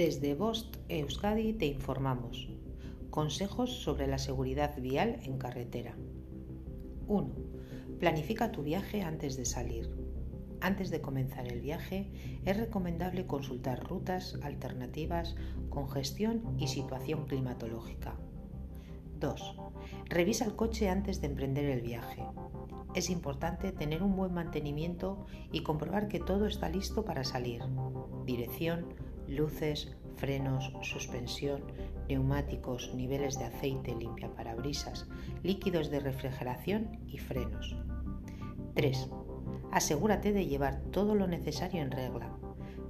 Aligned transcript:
Desde 0.00 0.34
Bost 0.34 0.78
Euskadi 0.88 1.52
te 1.52 1.66
informamos. 1.66 2.48
Consejos 3.10 3.82
sobre 3.82 4.06
la 4.06 4.16
seguridad 4.16 4.74
vial 4.80 5.20
en 5.24 5.36
carretera. 5.36 5.94
1. 7.06 7.34
Planifica 7.98 8.50
tu 8.50 8.62
viaje 8.62 9.02
antes 9.02 9.36
de 9.36 9.44
salir. 9.44 9.94
Antes 10.62 10.88
de 10.88 11.02
comenzar 11.02 11.52
el 11.52 11.60
viaje, 11.60 12.10
es 12.46 12.56
recomendable 12.56 13.26
consultar 13.26 13.86
rutas, 13.86 14.38
alternativas, 14.42 15.36
congestión 15.68 16.56
y 16.58 16.68
situación 16.68 17.26
climatológica. 17.26 18.14
2. 19.18 19.56
Revisa 20.06 20.46
el 20.46 20.56
coche 20.56 20.88
antes 20.88 21.20
de 21.20 21.26
emprender 21.26 21.66
el 21.66 21.82
viaje. 21.82 22.24
Es 22.94 23.10
importante 23.10 23.70
tener 23.70 24.02
un 24.02 24.16
buen 24.16 24.32
mantenimiento 24.32 25.26
y 25.52 25.62
comprobar 25.62 26.08
que 26.08 26.20
todo 26.20 26.46
está 26.46 26.70
listo 26.70 27.04
para 27.04 27.22
salir. 27.22 27.60
Dirección, 28.24 28.94
luces, 29.30 29.96
frenos, 30.16 30.72
suspensión, 30.82 31.62
neumáticos, 32.08 32.92
niveles 32.94 33.38
de 33.38 33.46
aceite, 33.46 33.94
limpia 33.94 34.34
parabrisas, 34.34 35.06
líquidos 35.42 35.90
de 35.90 36.00
refrigeración 36.00 36.98
y 37.06 37.18
frenos. 37.18 37.76
3. 38.74 39.08
Asegúrate 39.72 40.32
de 40.32 40.46
llevar 40.46 40.80
todo 40.90 41.14
lo 41.14 41.26
necesario 41.26 41.80
en 41.82 41.90
regla. 41.90 42.36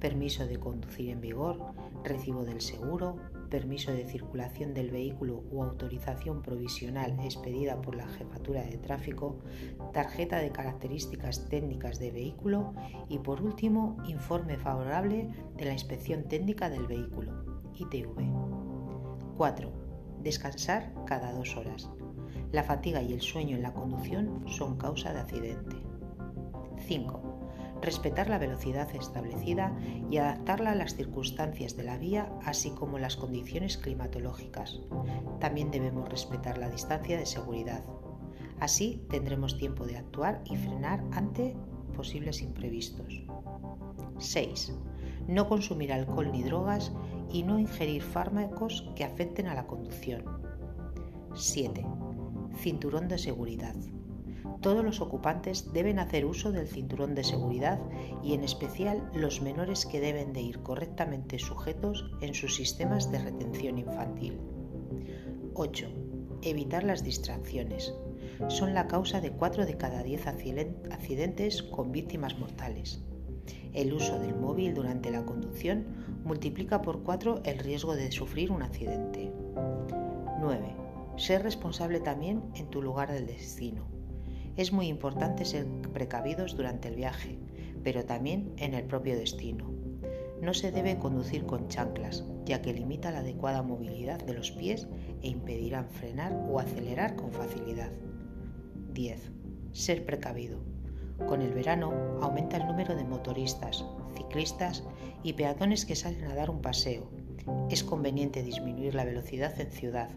Permiso 0.00 0.46
de 0.46 0.58
conducir 0.58 1.10
en 1.10 1.20
vigor, 1.20 1.58
recibo 2.04 2.44
del 2.44 2.60
seguro, 2.60 3.16
permiso 3.48 3.92
de 3.92 4.06
circulación 4.06 4.74
del 4.74 4.90
vehículo 4.90 5.42
o 5.52 5.64
autorización 5.64 6.42
provisional 6.42 7.18
expedida 7.24 7.80
por 7.80 7.96
la 7.96 8.06
Jefatura 8.06 8.62
de 8.62 8.78
Tráfico, 8.78 9.38
tarjeta 9.92 10.38
de 10.38 10.50
características 10.50 11.48
técnicas 11.48 11.98
de 11.98 12.10
vehículo 12.10 12.74
y 13.08 13.18
por 13.18 13.42
último 13.42 13.96
informe 14.06 14.56
favorable 14.56 15.28
de 15.56 15.64
la 15.64 15.72
inspección 15.72 16.24
técnica 16.24 16.70
del 16.70 16.86
vehículo, 16.86 17.44
ITV. 17.74 18.14
4. 19.36 19.72
Descansar 20.22 20.92
cada 21.06 21.32
dos 21.32 21.56
horas. 21.56 21.90
La 22.52 22.64
fatiga 22.64 23.02
y 23.02 23.12
el 23.12 23.20
sueño 23.20 23.56
en 23.56 23.62
la 23.62 23.74
conducción 23.74 24.44
son 24.48 24.76
causa 24.76 25.12
de 25.12 25.20
accidente. 25.20 25.76
5 26.86 27.27
respetar 27.82 28.28
la 28.28 28.38
velocidad 28.38 28.94
establecida 28.94 29.76
y 30.10 30.18
adaptarla 30.18 30.72
a 30.72 30.74
las 30.74 30.94
circunstancias 30.94 31.76
de 31.76 31.84
la 31.84 31.98
vía, 31.98 32.32
así 32.44 32.70
como 32.70 32.98
las 32.98 33.16
condiciones 33.16 33.78
climatológicas. 33.78 34.80
También 35.40 35.70
debemos 35.70 36.08
respetar 36.08 36.58
la 36.58 36.70
distancia 36.70 37.18
de 37.18 37.26
seguridad. 37.26 37.84
Así 38.60 39.04
tendremos 39.08 39.56
tiempo 39.56 39.86
de 39.86 39.98
actuar 39.98 40.42
y 40.44 40.56
frenar 40.56 41.04
ante 41.12 41.56
posibles 41.94 42.42
imprevistos. 42.42 43.22
6. 44.18 44.74
No 45.28 45.48
consumir 45.48 45.92
alcohol 45.92 46.30
ni 46.32 46.42
drogas 46.42 46.92
y 47.30 47.42
no 47.42 47.58
ingerir 47.58 48.02
fármacos 48.02 48.90
que 48.96 49.04
afecten 49.04 49.46
a 49.46 49.54
la 49.54 49.66
conducción. 49.66 50.24
7. 51.34 51.86
Cinturón 52.56 53.06
de 53.06 53.18
seguridad 53.18 53.76
todos 54.60 54.84
los 54.84 55.00
ocupantes 55.00 55.72
deben 55.72 55.98
hacer 55.98 56.24
uso 56.24 56.50
del 56.50 56.66
cinturón 56.66 57.14
de 57.14 57.22
seguridad 57.22 57.78
y 58.22 58.34
en 58.34 58.42
especial 58.42 59.08
los 59.14 59.40
menores 59.40 59.86
que 59.86 60.00
deben 60.00 60.32
de 60.32 60.40
ir 60.42 60.60
correctamente 60.62 61.38
sujetos 61.38 62.10
en 62.20 62.34
sus 62.34 62.56
sistemas 62.56 63.10
de 63.12 63.18
retención 63.18 63.78
infantil. 63.78 64.38
8. 65.54 65.86
Evitar 66.42 66.84
las 66.84 67.04
distracciones. 67.04 67.94
Son 68.48 68.74
la 68.74 68.88
causa 68.88 69.20
de 69.20 69.30
4 69.30 69.64
de 69.66 69.76
cada 69.76 70.02
10 70.02 70.26
accidentes 70.26 71.62
con 71.62 71.92
víctimas 71.92 72.38
mortales. 72.38 73.02
El 73.74 73.92
uso 73.92 74.18
del 74.18 74.34
móvil 74.34 74.74
durante 74.74 75.10
la 75.10 75.24
conducción 75.24 75.86
multiplica 76.24 76.82
por 76.82 77.02
4 77.02 77.42
el 77.44 77.58
riesgo 77.58 77.94
de 77.94 78.10
sufrir 78.10 78.50
un 78.50 78.62
accidente. 78.62 79.32
9. 80.40 80.74
Ser 81.16 81.42
responsable 81.42 82.00
también 82.00 82.42
en 82.54 82.68
tu 82.70 82.82
lugar 82.82 83.12
del 83.12 83.26
destino 83.26 83.97
es 84.58 84.72
muy 84.72 84.88
importante 84.88 85.44
ser 85.44 85.66
precavidos 85.92 86.56
durante 86.56 86.88
el 86.88 86.96
viaje, 86.96 87.38
pero 87.84 88.04
también 88.04 88.52
en 88.56 88.74
el 88.74 88.84
propio 88.84 89.16
destino. 89.16 89.70
No 90.42 90.52
se 90.52 90.72
debe 90.72 90.98
conducir 90.98 91.46
con 91.46 91.68
chanclas, 91.68 92.24
ya 92.44 92.60
que 92.60 92.74
limita 92.74 93.12
la 93.12 93.20
adecuada 93.20 93.62
movilidad 93.62 94.20
de 94.20 94.34
los 94.34 94.50
pies 94.50 94.88
e 95.22 95.28
impedirán 95.28 95.88
frenar 95.88 96.32
o 96.50 96.58
acelerar 96.58 97.14
con 97.14 97.32
facilidad. 97.32 97.92
10. 98.94 99.30
Ser 99.72 100.04
precavido. 100.04 100.58
Con 101.28 101.40
el 101.40 101.52
verano 101.52 101.92
aumenta 102.20 102.56
el 102.56 102.66
número 102.66 102.96
de 102.96 103.04
motoristas, 103.04 103.84
ciclistas 104.16 104.82
y 105.22 105.34
peatones 105.34 105.86
que 105.86 105.94
salen 105.94 106.24
a 106.24 106.34
dar 106.34 106.50
un 106.50 106.62
paseo. 106.62 107.10
Es 107.70 107.84
conveniente 107.84 108.42
disminuir 108.42 108.96
la 108.96 109.04
velocidad 109.04 109.58
en 109.60 109.70
ciudad, 109.70 110.10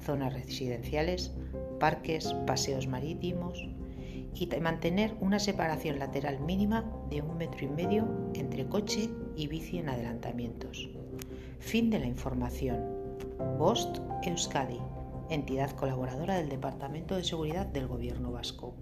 zonas 0.00 0.32
residenciales, 0.32 1.32
parques, 1.78 2.34
paseos 2.46 2.86
marítimos 2.86 3.66
y 4.34 4.46
mantener 4.60 5.14
una 5.20 5.38
separación 5.38 5.98
lateral 5.98 6.40
mínima 6.40 6.84
de 7.10 7.22
un 7.22 7.38
metro 7.38 7.64
y 7.64 7.68
medio 7.68 8.06
entre 8.34 8.66
coche 8.66 9.08
y 9.34 9.46
bici 9.46 9.78
en 9.78 9.88
adelantamientos. 9.88 10.90
Fin 11.58 11.90
de 11.90 11.98
la 11.98 12.06
información. 12.06 12.84
Bost 13.58 13.98
Euskadi, 14.24 14.80
entidad 15.30 15.70
colaboradora 15.70 16.36
del 16.36 16.48
Departamento 16.48 17.16
de 17.16 17.24
Seguridad 17.24 17.66
del 17.66 17.86
Gobierno 17.86 18.32
Vasco. 18.32 18.74